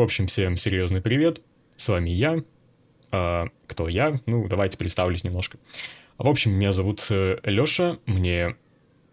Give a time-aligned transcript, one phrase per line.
[0.00, 1.42] В общем, всем серьезный привет.
[1.76, 2.42] С вами я.
[3.12, 4.18] А, кто я?
[4.24, 5.58] Ну, давайте представлюсь немножко.
[6.16, 8.56] В общем, меня зовут э, Лёша, мне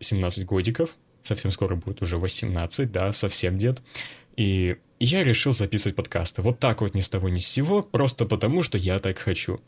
[0.00, 3.80] 17 годиков, совсем скоро будет уже 18, да, совсем дед.
[4.36, 6.42] И я решил записывать подкасты.
[6.42, 9.62] Вот так вот ни с того ни с сего, просто потому что я так хочу.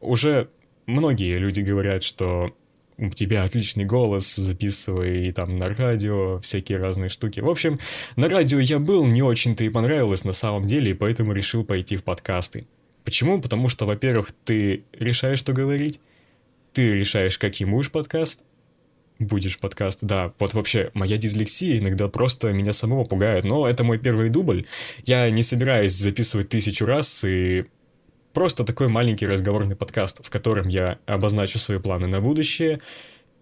[0.00, 0.50] Уже
[0.86, 2.56] многие люди говорят, что
[2.98, 7.40] у тебя отличный голос, записывай там на радио, всякие разные штуки.
[7.40, 7.78] В общем,
[8.16, 11.96] на радио я был, не очень-то и понравилось на самом деле, и поэтому решил пойти
[11.96, 12.66] в подкасты.
[13.04, 13.40] Почему?
[13.40, 16.00] Потому что, во-первых, ты решаешь, что говорить,
[16.72, 18.44] ты решаешь, каким будешь подкаст,
[19.18, 20.32] будешь подкаст, да.
[20.38, 24.66] Вот вообще, моя дислексия иногда просто меня самого пугает, но это мой первый дубль.
[25.04, 27.66] Я не собираюсь записывать тысячу раз и
[28.34, 32.80] Просто такой маленький разговорный подкаст, в котором я обозначу свои планы на будущее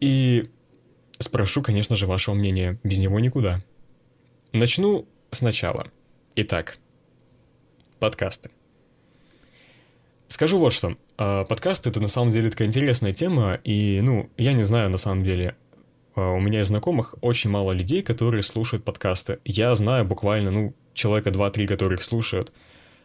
[0.00, 0.50] и
[1.18, 2.78] спрошу, конечно же, вашего мнения.
[2.84, 3.62] Без него никуда.
[4.52, 5.86] Начну сначала.
[6.36, 6.76] Итак,
[8.00, 8.50] подкасты.
[10.28, 10.98] Скажу вот что.
[11.16, 14.98] А, подкасты это на самом деле такая интересная тема, и, ну, я не знаю на
[14.98, 15.56] самом деле.
[16.14, 19.38] А, у меня из знакомых очень мало людей, которые слушают подкасты.
[19.46, 22.52] Я знаю буквально, ну, человека 2-3, которых слушают.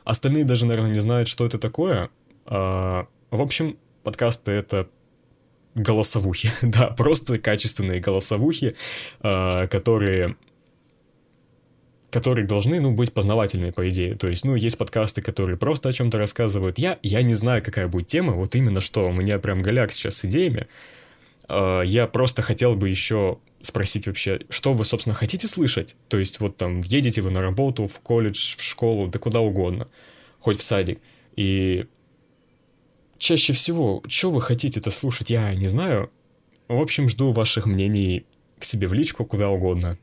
[0.08, 2.10] Остальные даже, наверное, не знают, что это такое.
[2.46, 4.88] А, в общем, подкасты— это
[5.76, 8.78] голосовухи, да, просто качественные голосовухи,
[9.20, 10.38] а, которые
[12.10, 14.16] которые должны, ну, быть познавательными, по идее.
[14.16, 16.80] То есть, ну, есть подкасты, которые просто о чем-то рассказывают.
[16.80, 20.16] Я, я не знаю, какая будет тема, вот именно что, у меня прям голяк сейчас
[20.16, 20.68] с идеями.
[21.50, 25.96] А, я просто хотел бы еще спросить вообще, что вы, собственно, хотите слышать?
[26.08, 29.88] То есть вот там едете вы на работу, в колледж, в школу, да куда угодно,
[30.40, 31.00] хоть в садик.
[31.36, 31.86] И
[33.18, 36.12] чаще всего, что вы хотите-то слушать, я не знаю.
[36.68, 38.26] В общем, жду ваших мнений
[38.58, 39.98] к себе в личку, куда угодно.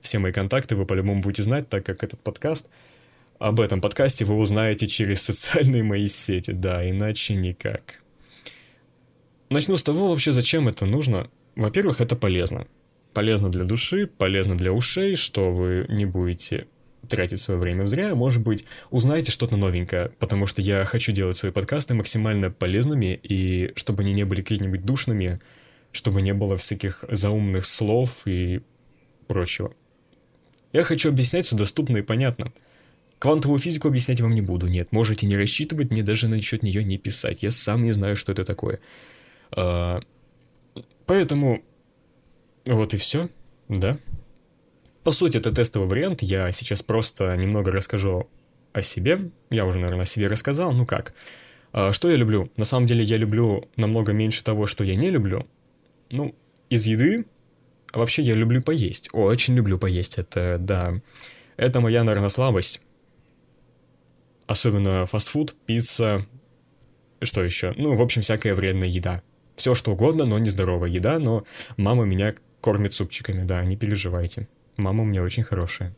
[0.00, 2.68] Все мои контакты вы по-любому будете знать, так как этот подкаст...
[3.38, 8.02] Об этом подкасте вы узнаете через социальные мои сети, да, иначе никак.
[9.48, 11.30] Начну с того вообще, зачем это нужно.
[11.54, 12.66] Во-первых, это полезно
[13.12, 16.66] полезно для души, полезно для ушей, что вы не будете
[17.08, 21.50] тратить свое время зря, может быть, узнаете что-то новенькое, потому что я хочу делать свои
[21.52, 25.40] подкасты максимально полезными, и чтобы они не были какими-нибудь душными,
[25.92, 28.60] чтобы не было всяких заумных слов и
[29.26, 29.72] прочего.
[30.72, 32.52] Я хочу объяснять все доступно и понятно.
[33.18, 36.98] Квантовую физику объяснять вам не буду, нет, можете не рассчитывать, мне даже насчет нее не
[36.98, 38.80] писать, я сам не знаю, что это такое.
[39.50, 40.00] А,
[41.04, 41.62] поэтому
[42.74, 43.28] вот и все,
[43.68, 43.98] да.
[45.04, 48.28] По сути, это тестовый вариант, я сейчас просто немного расскажу
[48.72, 49.30] о себе.
[49.50, 51.14] Я уже, наверное, о себе рассказал, ну как.
[51.72, 52.50] А, что я люблю?
[52.56, 55.46] На самом деле я люблю намного меньше того, что я не люблю.
[56.10, 56.34] Ну,
[56.68, 57.26] из еды
[57.92, 59.08] вообще я люблю поесть.
[59.12, 60.18] Очень люблю поесть.
[60.18, 61.00] Это, да,
[61.56, 62.82] это моя, наверное, слабость.
[64.46, 66.26] Особенно фастфуд, пицца,
[67.20, 67.74] что еще?
[67.76, 69.22] Ну, в общем, всякая вредная еда.
[69.56, 71.44] Все что угодно, но не здоровая еда, но
[71.76, 74.48] мама меня кормит супчиками, да, не переживайте.
[74.76, 75.94] Мама у меня очень хорошая.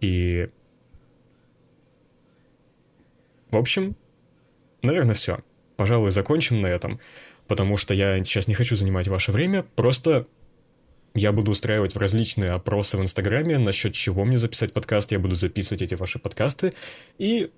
[0.00, 0.48] И...
[3.50, 3.96] В общем,
[4.82, 5.40] наверное, все.
[5.76, 7.00] Пожалуй, закончим на этом,
[7.46, 10.26] потому что я сейчас не хочу занимать ваше время, просто
[11.14, 15.82] я буду устраивать различные опросы в Инстаграме, насчет чего мне записать подкаст, я буду записывать
[15.82, 16.74] эти ваши подкасты,
[17.18, 17.50] и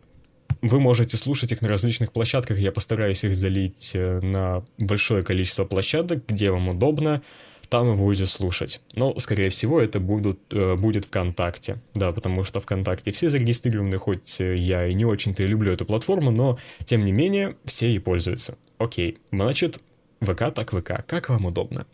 [0.61, 5.65] вы можете слушать их на различных площадках, я постараюсь их залить э, на большое количество
[5.65, 7.23] площадок, где вам удобно,
[7.69, 8.81] там вы будете слушать.
[8.95, 11.81] Но, скорее всего, это будут, э, будет ВКонтакте.
[11.95, 15.85] Да, потому что ВКонтакте все зарегистрированы, хоть э, я и не очень-то и люблю эту
[15.85, 18.57] платформу, но, тем не менее, все ей пользуются.
[18.79, 19.81] Окей, значит,
[20.21, 21.87] ВК так ВК, как вам удобно.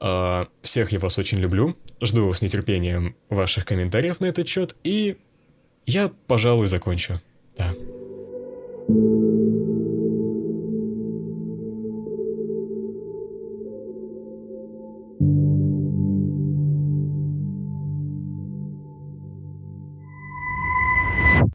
[0.00, 5.16] Uh, всех я вас очень люблю, жду с нетерпением ваших комментариев на этот счет, и
[5.86, 7.20] я, пожалуй, закончу.
[7.56, 7.72] Да.
[8.88, 9.21] thank you